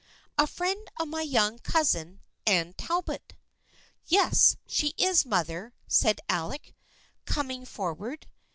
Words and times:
A 0.35 0.47
friend 0.47 0.87
of 0.99 1.09
my 1.09 1.21
young 1.21 1.59
cousin, 1.59 2.21
Anne 2.47 2.73
Talbot." 2.73 3.35
"Yes, 4.07 4.57
she 4.65 4.95
is, 4.97 5.27
mother," 5.27 5.75
said 5.87 6.21
Alec, 6.27 6.73
coming 7.27 7.65
for 7.67 7.93
ward. 7.93 8.25